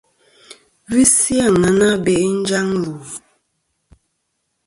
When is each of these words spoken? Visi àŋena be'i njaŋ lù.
Visi 0.93 1.35
àŋena 1.47 1.89
be'i 2.03 2.27
njaŋ 2.41 2.67
lù. 2.81 2.93